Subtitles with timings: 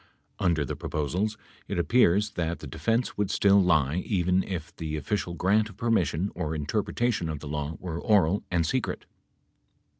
[0.39, 5.35] Under the proposals, it appeal's that the defense would still lie even if the official
[5.35, 9.05] grant of permission or interpretation of the law were oral and secret.